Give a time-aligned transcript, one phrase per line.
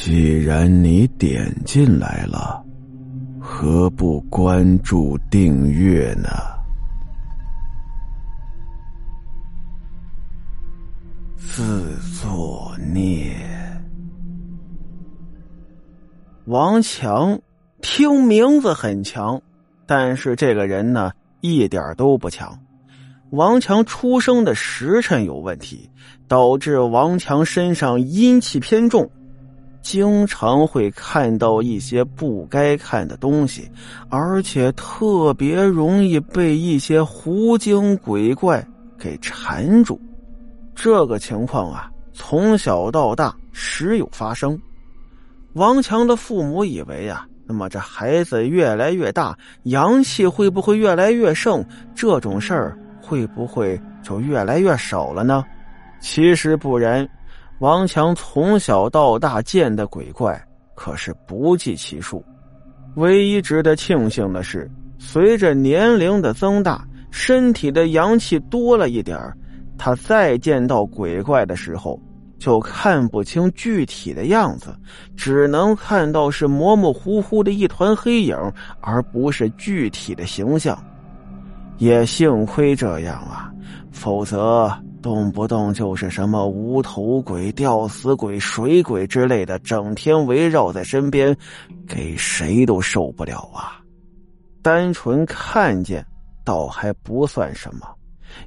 [0.00, 2.64] 既然你点进来了，
[3.40, 6.28] 何不关注订阅呢？
[11.36, 13.36] 自作孽。
[16.44, 17.36] 王强
[17.82, 19.42] 听名字很强，
[19.84, 21.10] 但是这个人呢，
[21.40, 22.56] 一点都不强。
[23.30, 25.90] 王强出生的时辰有问题，
[26.28, 29.10] 导致王强身上阴气偏重。
[29.80, 33.70] 经常会看到一些不该看的东西，
[34.10, 38.66] 而且特别容易被一些狐精鬼怪
[38.98, 39.98] 给缠住。
[40.74, 44.60] 这个情况啊，从小到大时有发生。
[45.54, 51.64] 王强的父母以为啊，那么这孩子越来越大，阳气会不会越来越盛？
[51.94, 55.44] 这种事儿会不会就越来越少了呢？
[56.00, 57.08] 其实不然。
[57.60, 60.40] 王强从小到大见的鬼怪
[60.74, 62.24] 可是不计其数，
[62.94, 69.18] 唯一值得庆幸的是，随着年龄的增大，身体的阳气多了一点
[69.76, 72.00] 他再见到鬼怪的时候，
[72.38, 74.72] 就看不清具体的样子，
[75.16, 78.36] 只能看到是模模糊糊的一团黑影，
[78.80, 80.78] 而不是具体的形象。
[81.78, 83.52] 也幸亏这样啊，
[83.90, 84.72] 否则。
[85.00, 91.36] 动不动就是什么无头鬼、吊死鬼、水鬼之类的，整天围绕在身边，
[91.86, 93.80] 给谁都受不了啊！
[94.60, 96.04] 单纯看见
[96.44, 97.86] 倒还不算什么，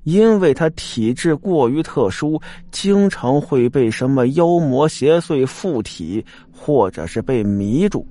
[0.04, 8.06] 因为他体质过于特殊，经常会被什么妖魔邪祟附体，或者是被迷住。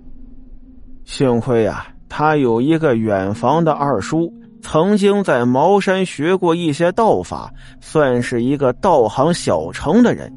[1.04, 4.32] 幸亏啊，他有一个远房的二叔。
[4.62, 10.32] 曾经在茅山学过一些道法，算是一个道行小成的人。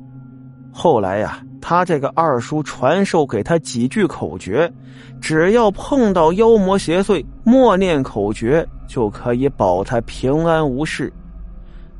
[0.72, 4.72] 后来呀，他这个二叔传授给他几句口诀，
[5.22, 11.12] 只要碰到妖魔邪祟，默念口诀就可以保他平安无事。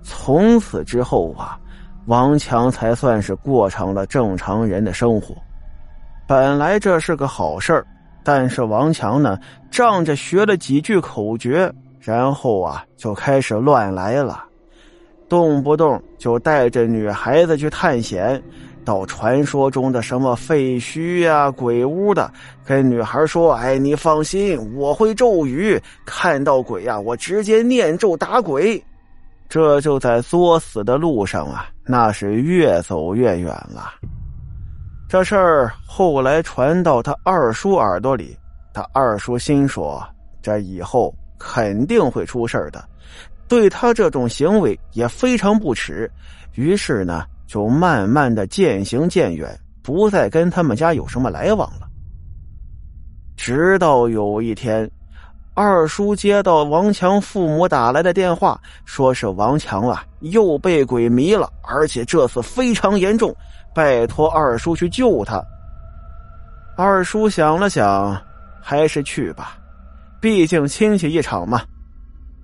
[0.01, 1.59] 从此之后啊，
[2.07, 5.35] 王强才算是过上了正常人的生活。
[6.28, 7.85] 本来这是个好事儿，
[8.23, 9.38] 但是王强呢，
[9.69, 11.72] 仗着学了几句口诀。
[12.05, 14.43] 然后啊，就开始乱来了，
[15.29, 18.43] 动不动就带着女孩子去探险，
[18.83, 22.29] 到传说中的什么废墟呀、鬼屋的，
[22.65, 28.83] 跟女孩说：“哎，你放心，我会咒语，看到鬼呀，我直接念咒打鬼。”
[29.47, 33.93] 这就在作死的路上啊，那是越走越远了。
[35.07, 38.35] 这事儿后来传到他二叔耳朵里，
[38.73, 40.05] 他二叔心说
[40.43, 41.15] ：“这以后。”
[41.45, 42.81] 肯定会出事的，
[43.49, 46.09] 对他这种行为也非常不耻，
[46.55, 51.87] 于是呢，就慢慢的渐行渐远，不再跟他们家有什么来往了。
[53.35, 54.89] 直到有一天，
[55.53, 63.35] 二叔接到王强父母打来的电话，说是王强啊又被鬼迷了，而且这次非常严重，
[63.75, 65.43] 拜托二叔去救他。
[66.77, 68.17] 二叔想了想，
[68.61, 69.57] 还是去吧。
[70.23, 71.63] 毕竟亲戚一场嘛，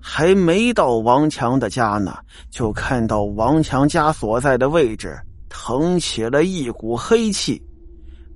[0.01, 2.13] 还没到王强的家呢，
[2.51, 5.17] 就看到王强家所在的位置
[5.47, 7.61] 腾起了一股黑气，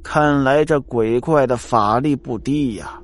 [0.02, 2.98] 看来这鬼怪的法力不低呀。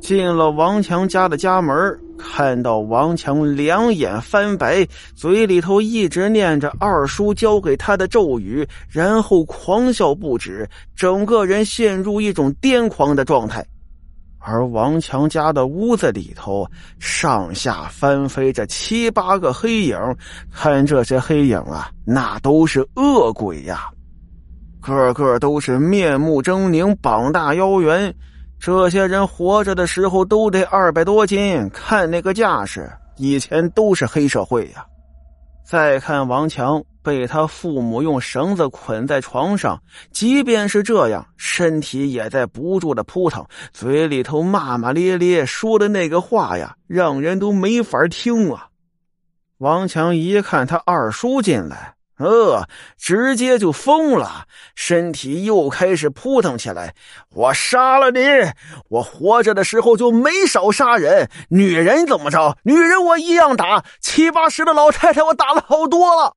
[0.00, 13.66] 进了王强家的家门，看到王强两眼翻白，嘴里头一直念着二叔教给他的咒语，然后狂笑不止，整个人陷入一种癫狂的状态。
[14.46, 16.68] 而王强家的屋子里头，
[16.98, 19.98] 上下翻飞着七八个黑影，
[20.52, 23.88] 看这些黑影啊，那都是恶鬼呀，
[24.82, 28.14] 个个都是面目狰狞、膀大腰圆。
[28.60, 34.84] 这些人活着的时候都得二百多斤，看那个架势，以前都是黑社会呀。
[35.64, 36.84] 再看王强。
[37.04, 48.68] 被他父母用绳子捆在床上，即便是这样，身体也在不住的扑腾，嘴里头骂骂咧咧，说的那个话呀，让人都没法听啊！
[49.58, 56.94] 王强一看他二叔进来，呃，直接就疯了，身体又开始扑腾起来。
[57.30, 58.20] 我杀了你！
[58.88, 62.56] 我活着的时候就没少杀人，女人怎么着？
[62.62, 66.36] 女人我一样打，七八十的老太太我打了好多了。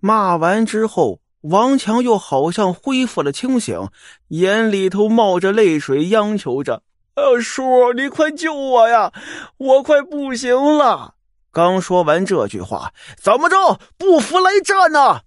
[0.00, 3.88] 骂完之后，王强又好像恢复了清醒，
[4.28, 6.82] 眼里头冒着泪水，央求着
[7.14, 9.12] ：“二叔，你快救我呀！
[9.58, 11.14] 我快不行了！”
[11.54, 13.78] 刚说完这句话，怎么着？
[13.96, 15.20] 不服来战呐！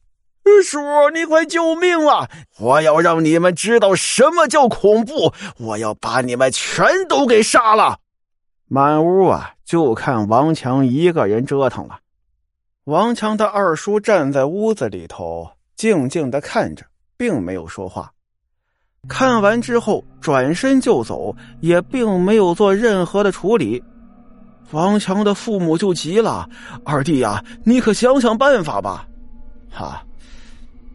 [0.62, 2.30] 叔，你快救命啊！
[2.60, 5.34] 我要让你们知道什么叫恐怖！
[5.58, 8.00] 我要把你们全都给杀了！
[8.68, 12.00] 满屋啊，就看王强一个人折腾了。
[12.84, 16.86] 王强的二叔站在屋子里头，静静的看着，
[17.16, 18.12] 并没有说话。
[19.08, 23.82] 看完之后，转身就走，也并没有做任何的处理。
[24.72, 26.50] 王强的父母就急了
[26.84, 29.08] ：“二弟呀，你可想想办法吧！”
[29.72, 30.04] 哈，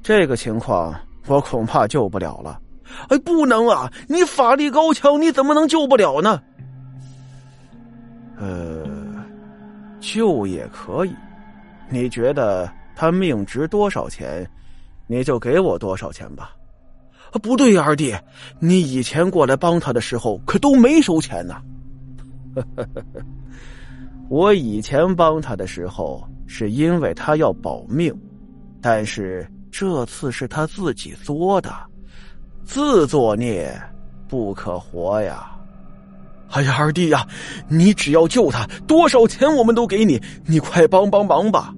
[0.02, 0.94] 这个情况
[1.26, 2.60] 我恐怕救不了了。
[3.08, 3.90] 哎，不能啊！
[4.06, 6.42] 你法力高强，你怎么能救不了呢？
[8.36, 8.84] 呃，
[10.00, 11.14] 救也可以。
[11.88, 14.46] 你觉得他命值多少钱，
[15.06, 16.50] 你就给我多少钱吧。
[17.42, 18.14] 不对呀，二弟，
[18.58, 21.62] 你以前过来帮他的时候可都没收钱呢。
[24.28, 28.14] 我以前帮他的时候是因为他要保命，
[28.81, 31.72] 但是这次是他自己作的，
[32.64, 33.72] 自作孽
[34.28, 35.49] 不可活呀！
[36.50, 37.26] 哎呀，二弟呀，
[37.69, 41.75] 你只要救他，多少钱我们都给你，你快帮帮忙吧！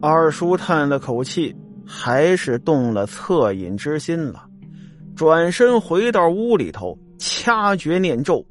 [0.00, 1.52] 二叔叹了口气，
[1.84, 4.44] 还是动了恻隐之心了。
[5.16, 8.46] 转身回到屋里头，掐诀念咒，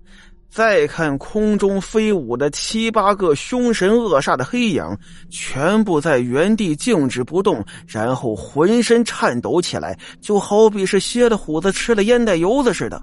[0.50, 4.84] 再看空中飞舞的七八个凶神恶煞的黑影，
[5.30, 13.02] 全部在原地静止不动，然后浑身颤抖起来，就好比是歇了虎子吃了烟袋油子似的。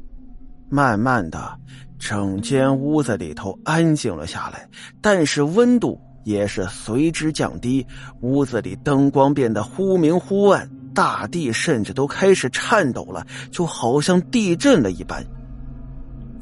[0.69, 1.57] 慢慢的，
[1.99, 4.69] 整间屋子里头安静了下来，
[5.01, 7.87] 但是温度也是随之降低，
[8.23, 10.69] 屋子里灯光变得忽明忽暗。
[10.95, 15.25] 大地甚至都开始颤抖了，就好像地震了一般。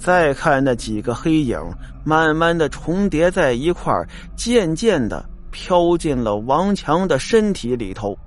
[0.03, 1.57] 再看那几个黑影，
[2.05, 3.95] 慢慢的重叠在一块
[4.35, 8.19] 渐渐的飘进了王强的身体里头。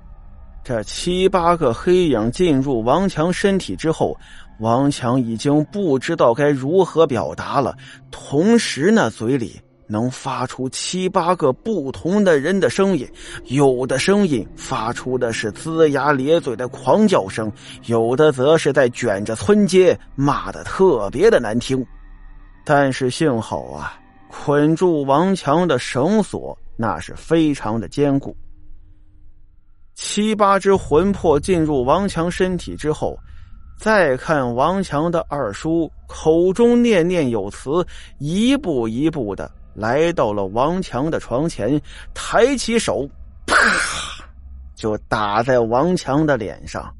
[0.64, 4.16] 这七八个黑影进入王强身体之后，
[4.58, 7.76] 王强已经不知道该如何表达了，
[8.10, 9.60] 同时那，嘴里。
[9.88, 13.08] 能发出七八个不同的人的声音，
[13.46, 17.50] 有的声音发出的是龇牙咧嘴的狂叫声，
[17.84, 21.84] 有的则是在卷着村街骂的特别的难听。
[22.64, 23.98] 但是幸好啊，
[24.28, 28.36] 捆住王强的绳索那是非常的坚固。
[29.94, 33.16] 七八只魂魄进入王强身体之后，
[33.78, 37.86] 再看王强的二叔口中念念有词，
[38.18, 39.50] 一步一步的。
[39.76, 41.78] 来到了王强的床前，
[42.14, 43.06] 抬起手，
[43.46, 43.54] 啪，
[44.74, 46.90] 就打在王强的脸上。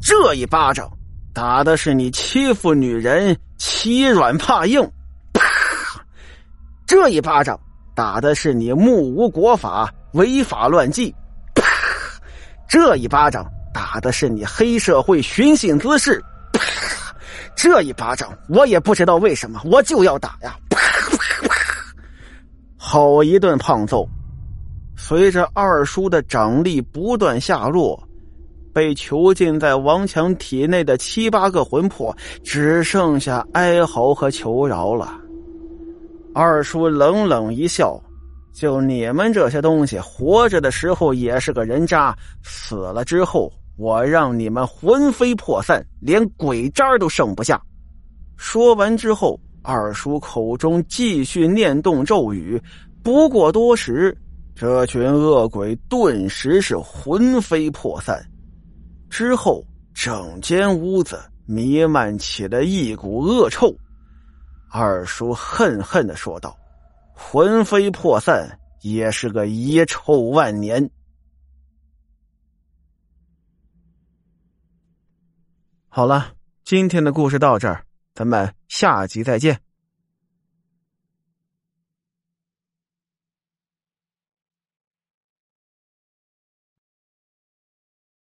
[0.00, 0.88] 这一巴掌
[1.34, 4.80] 打的是你欺负女人欺软怕硬，
[5.32, 5.42] 啪！
[6.86, 7.58] 这一巴掌
[7.94, 11.12] 打的是你目无国法违法乱纪，
[11.54, 11.64] 啪！
[12.68, 16.22] 这一巴掌打的是你黑社会寻衅滋事，
[16.52, 16.60] 啪！
[17.56, 20.56] 这一巴掌我也不知道为什么，我就要打呀！
[22.82, 24.08] 好一顿胖揍，
[24.96, 28.02] 随着二叔的掌力不断下落，
[28.72, 35.14] 被囚禁在王强体内的七八个魂魄只剩下哀嚎和求饶了。
[36.34, 38.00] 二叔冷冷一笑
[38.50, 47.60] ：“就你们这些东西，活着的时候也是个人渣，死了之后，我让你们魂飞魄散，连鬼渣都剩不下。”
[48.38, 49.38] 说完之后。
[49.62, 52.60] 二叔口中继续念动咒语，
[53.02, 54.16] 不过多时，
[54.54, 58.24] 这群恶鬼顿时是魂飞魄散。
[59.10, 63.74] 之后，整间屋子弥漫起了一股恶臭。
[64.70, 66.56] 二叔恨恨的说道
[67.12, 70.88] ：“魂飞魄散也是个遗臭万年。”
[75.88, 76.32] 好了，
[76.64, 77.84] 今天的故事到这儿。
[78.20, 79.69] 咱们下集再见。